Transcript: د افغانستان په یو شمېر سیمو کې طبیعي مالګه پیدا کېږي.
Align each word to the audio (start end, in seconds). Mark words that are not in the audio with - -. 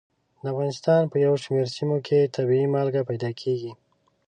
د 0.41 0.43
افغانستان 0.53 1.01
په 1.11 1.17
یو 1.25 1.33
شمېر 1.43 1.67
سیمو 1.75 1.97
کې 2.07 2.31
طبیعي 2.35 2.65
مالګه 2.73 3.01
پیدا 3.09 3.29
کېږي. 3.41 3.71